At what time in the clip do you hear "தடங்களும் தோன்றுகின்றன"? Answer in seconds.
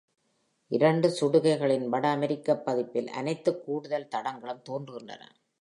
4.07-5.23